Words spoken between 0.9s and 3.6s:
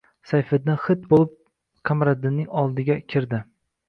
bo‘lib Qamariddinning oldiga kirdi